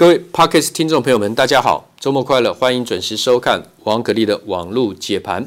[0.00, 2.54] 各位 Podcast 听众朋友们，大家好，周末快乐！
[2.54, 5.46] 欢迎准时收看王可立的网络解盘，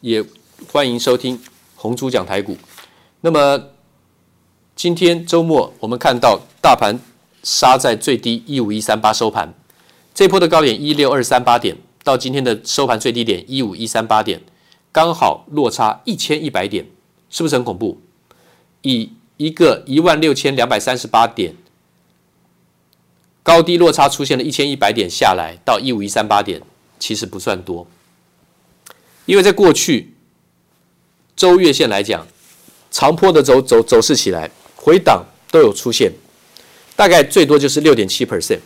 [0.00, 0.24] 也
[0.72, 1.40] 欢迎收听
[1.76, 2.56] 红猪讲台股。
[3.20, 3.66] 那么
[4.74, 6.98] 今天周末，我们看到大盘
[7.44, 9.54] 杀在最低一五一三八收盘，
[10.12, 14.40] 这波的高点一六二三八点，到今天的收盘最低点一五一三八点，
[14.90, 16.86] 刚好落差一千一百点，
[17.28, 18.00] 是不是很恐怖？
[18.82, 21.54] 以一个一万六千两百三十八点。
[23.42, 26.60] 高低落差出现了一千一百点下来到一五一三八点，
[26.98, 27.86] 其实不算多，
[29.24, 30.12] 因为在过去
[31.34, 32.26] 周月线来讲，
[32.90, 36.12] 长坡的走走走势起来回档都有出现，
[36.94, 38.60] 大概最多就是六点七 percent。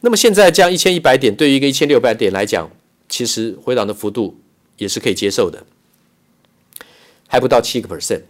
[0.00, 2.68] 那么现在这样一千一百点对于一个一千六百点来讲，
[3.08, 4.36] 其实回档的幅度
[4.76, 5.64] 也是可以接受的，
[7.28, 8.22] 还不到七个 percent，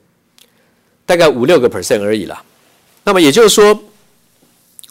[1.07, 2.45] 大概五六个 percent 而已啦。
[3.05, 3.83] 那么也就是说。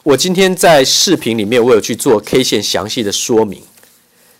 [0.03, 3.61] 我今天在视频里面，我有去做 K 线详细的说明，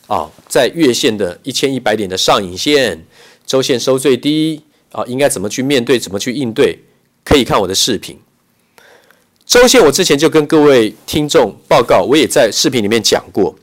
[0.07, 3.05] 啊，在月线的一千一百点的上影线，
[3.45, 6.79] 周线收最低，啊，应该怎么去面对，怎么去应对，
[7.23, 8.19] 可以看我的视频。
[9.45, 13.55] 周线我之前就跟各位听众报告，我也在视频里面讲过，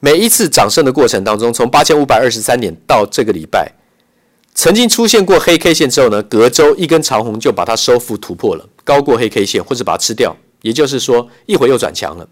[0.00, 3.72] 每一次涨升的过程当中，从八千五百二十三点到这个礼拜，
[4.54, 10.36] 曾经出现过黑 K 线之后呢，隔周一根长红就把它收复突破了，高过黑 K 线，或者把它吃掉。
[10.62, 12.28] 也就是说，一会又转强了，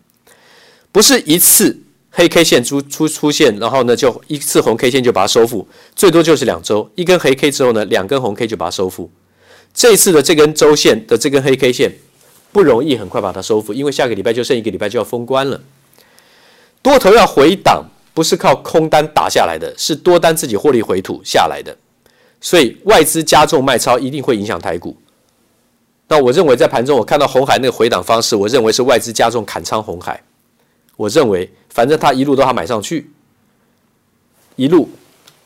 [0.90, 1.78] 不是一次
[2.10, 9.10] 黑 K 线出出出现，然后呢就一次红 K 线就把它收复，最多就是两周，一根黑 K 之后呢，两根红 K 就把它收复。
[9.74, 11.98] 这次的这根周线的这根黑 K 线
[12.50, 15.60] 不容易很快把它收复，因为下个礼拜就剩一个礼拜就要封关了。
[16.80, 21.76] 多头要回档，不是靠空单打下来的，是多单自己获利回吐下来的，
[22.40, 24.96] 所以外资加重卖超一定会影响台股。
[26.08, 30.22] 那我认为在盘中，我看到鸿海那个回档方式，我认为是外资加重砍仓红海。
[30.96, 33.10] 我认为，反正他一路都要买上去，
[34.54, 34.88] 一路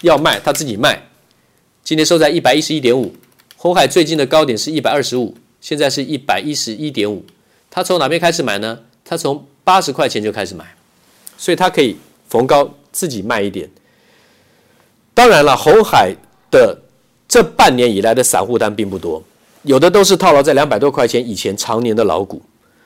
[0.02, 1.08] 要卖他自己卖。
[1.82, 3.14] 今天收在一百一十一点五，
[3.56, 7.24] 红海最近的高点是一百二十五，现在是一百一十一点五。
[7.70, 8.80] 他从哪边开始买呢？
[9.04, 10.74] 他从八十块钱就开始买，
[11.38, 11.96] 所以他可以
[12.28, 13.68] 逢高自己卖一点。
[15.14, 16.14] 当然了，红海
[16.50, 16.82] 的
[17.26, 19.24] 这半年以来的散户单并不多。
[19.62, 22.40] 有的都是套牢在两百多块钱以前常年的老股，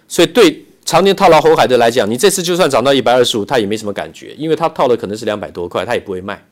[0.09, 6.45] 所以对常年套牢红海的来讲，你这次就算涨到一百二十五，他也没什么感觉，因为他套的可能是两百多块，他也不会卖。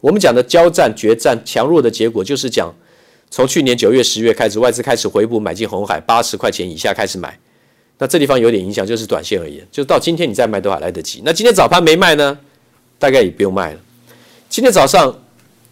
[0.00, 2.72] 我们讲的交战、决战、强弱的结果，就是讲
[3.30, 7.38] 从去年九月、十月开始，外资开始回补买进红海，八十块钱以下开始买，
[7.98, 11.22] 那这地方有点影响，就是短线而言，就到今天你再卖都还来得及。
[11.24, 12.38] 那今天早盘没卖呢，
[12.98, 13.80] 大概也不用卖了。
[14.48, 15.20] 今天早上。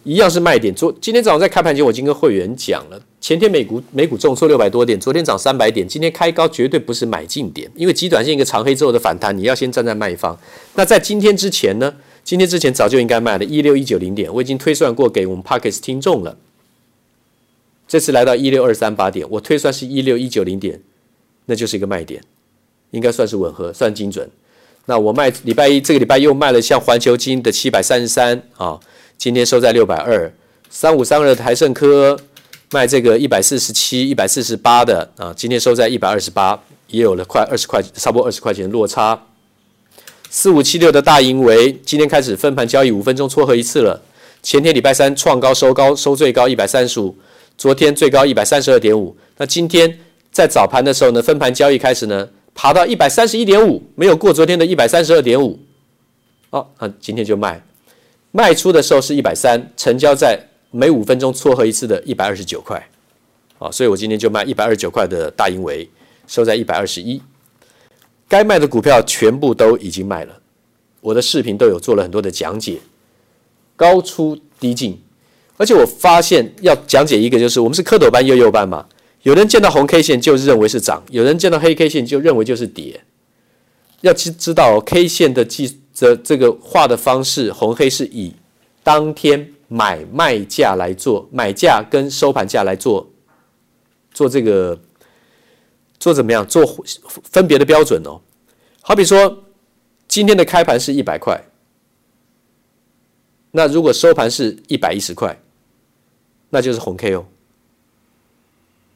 [0.05, 0.75] 一样是卖点。
[0.75, 10.37] 昨今天早上在开盘前，我已经跟会员讲了，前天美股美股重挫六百多点，昨天涨三百点，今天开高绝对不是买进点，因为极短线一个长黑之后的反弹，你要先站在卖方。
[10.75, 11.95] 那在今天之前呢？
[12.25, 16.37] 今天之前早就应该卖了，一六一九零点，我已经推算过给我们 Podcast 听众了。
[17.87, 20.81] 这次来到一六二三八点，我推算是一六一九零点，
[21.45, 22.21] 那就是一个卖点，
[22.91, 24.29] 应该算是吻合，算精准。
[24.87, 28.77] 那我卖礼拜一这个礼拜又卖了像环球金的七百三十三啊。
[29.17, 30.33] 今天收在六百二，
[30.69, 32.19] 三五三二的台胜科
[32.73, 39.27] 卖这个一百四十七、一百四十八的啊，今天收在一百二十八，也有了快二十块，差不多二十块钱的落差。
[40.31, 44.01] 四五七六的大盈为今天开始分盘交易，五分钟撮合一次了。
[44.41, 47.15] 前天礼拜三创高收高，收最高一百三十五，
[47.59, 49.15] 昨天最高一百三十二点五。
[49.37, 49.99] 那今天
[50.31, 55.59] 在早盘的时候呢，分盘交易开始呢，爬到一百三十一点五，没有过昨天的一百三十二点五。
[56.49, 57.63] 哦，啊，今天就卖。
[58.31, 60.39] 卖出的时候是一百三，成交在
[60.75, 62.89] 每五分钟撮合一次的一百二十九块，
[63.59, 65.87] 啊，所以我今天就卖一百二十九块的大盈维，
[66.25, 67.21] 收在一百二十一。
[68.27, 70.41] 该卖的股票全部都已经卖了，
[70.99, 72.79] 我的视频都有做了很多的讲解，
[73.75, 74.99] 高出低进，
[75.57, 78.87] 而且我发现要讲解一个就是我们是蝌蚪班幼幼班嘛，
[79.21, 83.01] 有人见到红 K 线就认为是涨，有人见到黑 K 线就认为就是跌，
[84.01, 85.79] 要知知道 K 线的计。
[85.95, 88.33] 这这个画的方式，红黑是以
[88.81, 93.09] 当天买卖价来做，买价跟收盘价来做，
[94.13, 94.79] 做这个
[95.97, 96.45] 做怎么样？
[96.45, 96.63] 做
[97.23, 98.21] 分别的标准哦。
[98.81, 99.45] 好比说，
[100.07, 101.43] 今天的开盘是一百块，
[103.49, 105.35] 那如果收盘是一百一十块，
[106.51, 107.25] 那就是红 K 哦。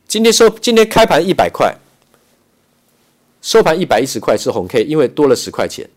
[0.07, 1.75] 今天收今天开盘一百块，
[3.41, 5.89] 收盘一百一十块是红 K，因为多了十块钱。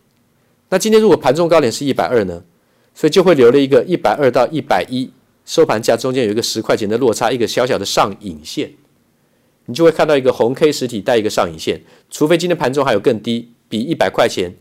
[0.71, 2.43] 那今天如果盘中高点是一百二呢，
[2.94, 5.10] 所以就会留了一个一百二到一百一
[5.44, 8.72] 收盘价中间有一个十块钱的落差，一个小小的上影线。
[9.66, 14.52] 你就会看到一个红 K 实体带一个上影线，除非今天盘中还有更低，比一百块钱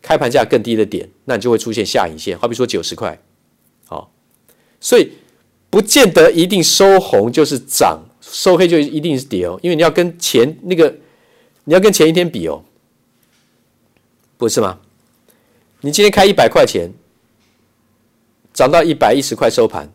[0.00, 3.20] 开盘价更低的点，那你就会出现下影线，好比说九十块，
[3.86, 4.10] 好，
[4.80, 5.12] 所以
[5.68, 10.94] 不见得一定收红就是涨，收黑就一定是跌哦，因为你要跟前那个
[11.64, 12.64] 你要跟前一天比哦，
[14.38, 14.80] 不是吗？
[15.82, 16.90] 你今天开一百块钱，
[18.56, 19.92] 涨到一百一十块收盘。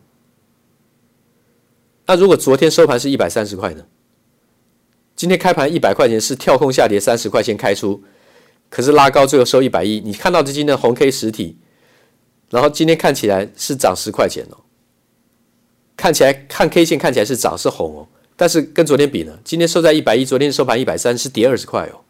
[2.06, 3.84] 那如果昨天收盘是一百三十块呢？
[5.16, 8.04] 今天开盘一百块钱是跳空下跌三十块钱开出，
[8.70, 9.98] 可是拉高最后收一百一。
[9.98, 11.58] 你看到这今天的红 K 实体，
[12.50, 14.58] 然后今天看起来是涨十块钱哦，
[15.96, 22.04] 看起来看 K 线看起来是涨是红哦，但是跟昨天比呢，今天收在一百一，昨天收盘一百三，是跌二十块哦。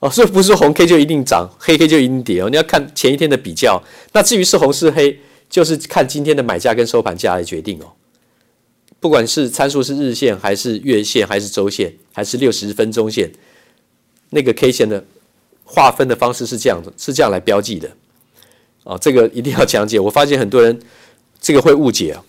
[0.00, 2.48] 哦，所以不是红 K 就一定涨，黑 K 就一定跌哦。
[2.48, 5.18] 你要看前一天的比较，那至于是红是黑，
[5.50, 7.92] 就是看今天的买价跟收盘价来决定哦。
[9.00, 13.30] 不管是参数是日线还是月线还是周线还是六十分钟线，
[14.30, 15.04] 那个 K 线的
[15.64, 17.90] 划分的方式是这样的，是这样来标记的。
[18.84, 19.98] 哦，这个一定要讲解。
[19.98, 20.78] 我发现很多人
[21.40, 22.24] 这个会误解啊。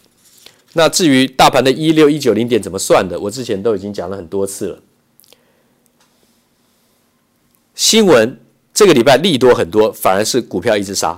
[0.73, 4.79] 那至于大盘的一六一九零点怎么算的，我之前都已经讲了很多次了。
[7.79, 8.37] 新闻
[8.73, 11.17] 这个礼拜利多很多，反而是股票一直杀，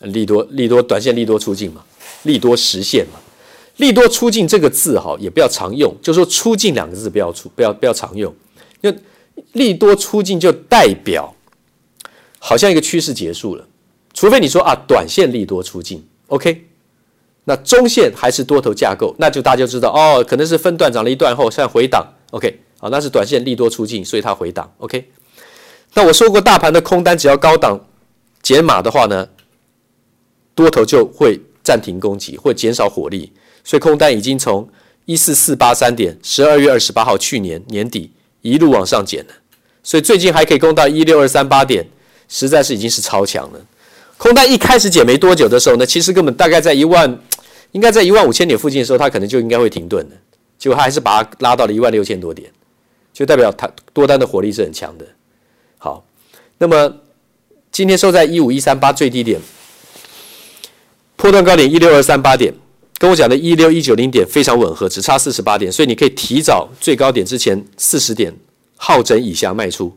[0.00, 1.80] 利多利多短线利多出尽嘛，
[2.24, 3.20] 利多实现嘛。
[3.76, 8.34] 利多出尽这个字哈，也不要常用，就是说出尽两个字不要出，不要不要常用。
[8.82, 8.92] 就
[9.52, 11.32] 利多出尽就代表
[12.40, 13.64] 好像一个趋势结束了，
[14.12, 16.66] 除非你说啊，短线利多出尽，OK，
[17.44, 25.08] 那中线还是多头架构，那就大家知道哦，可能是分段涨了一段后，现在回档，OK，好，那是短线利多出尽，所以它回档，OK。
[25.94, 27.78] 那我说过，大盘的空单只要高档
[28.42, 29.28] 减码的话呢，
[30.54, 33.32] 多头就会暂停攻击，会减少火力。
[33.62, 34.68] 所以空单已经从
[35.04, 38.10] 一四四八三点，十二月二十八号去年年底
[38.40, 39.32] 一路往上减了，
[39.82, 41.86] 所以最近还可以攻到一六二三八点，
[42.28, 43.60] 实在是已经是超强了。
[44.16, 47.20] 空单一开始减没多久的时候呢，其实根本大概在一万，
[47.72, 50.16] 应该在一万五千点附近的时候，它可能就应该会停顿的，
[50.58, 52.50] 结果它还是把它拉到了一万六千多点，
[53.12, 55.06] 就代表它多单的火力是很强的。
[56.62, 56.94] 那么
[57.72, 59.40] 今天收在一五一三八最低点，
[61.16, 62.54] 破段高点一六二三八点。
[62.98, 68.32] 跟我讲的一六一九零点非常吻合，只差四十八点，所以你可以提早最高点之前四十点
[68.76, 69.92] 好整以下卖出。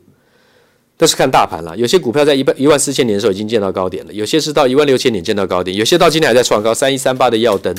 [0.98, 7.76] 都是看大盘了，有些股票在一万一万四千点的时候已经见到高点了，有些是到一万六千点见到高点，有些到今天还在创高，三一三八的耀登，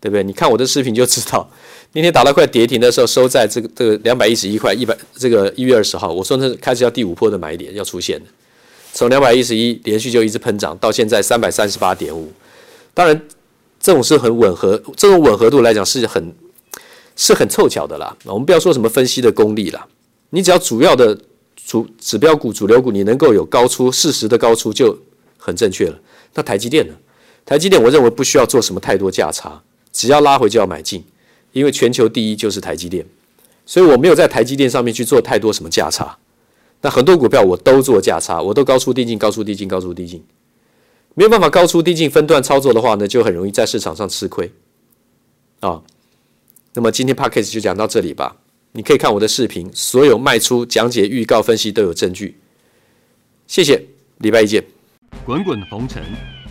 [0.00, 0.22] 对不对？
[0.22, 1.48] 你看我的视频就知道，
[1.92, 8.26] 那天打到快跌停的时候，收在这个这个两百一十一块一百，这个一月二十号，我说那开始要第五波的买点要出现的，
[8.92, 12.32] 从两百一十一连续就一直喷涨，到现在三百三十八点五，
[12.94, 13.20] 当然。
[13.80, 16.34] 这种是很吻合，这种吻合度来讲是很
[17.14, 18.14] 是很凑巧的啦。
[18.24, 19.86] 我们不要说什么分析的功力啦，
[20.30, 21.16] 你只要主要的
[21.54, 24.98] 主指标股、主流股，你能够有高出适时的高出就
[25.36, 25.96] 很正确了。
[26.34, 26.94] 那台积电呢？
[27.46, 29.62] 台积电我认为不需要做什么太多价差，
[29.98, 31.02] 只要拉回就要买进，
[31.50, 33.04] 因为全球第一就是台积电，
[33.66, 36.16] 所以我没有在台积电上面去做太多什么价差。
[36.82, 40.24] 那很多股票我都做价差，我都高出低进、高出低进、高出低进。
[41.16, 44.48] 没有办法高出低进分段操作的话呢，就很容易在市场上吃亏
[45.58, 45.82] 啊、
[46.74, 48.36] 那么今天 Podcast 就讲到这里吧。
[48.70, 52.38] 你可以看我的视频，所有卖出讲解、预告、分析都有证据。
[53.48, 53.82] 谢谢，
[54.18, 54.62] 礼拜一见。
[55.26, 56.00] 滚滚红尘，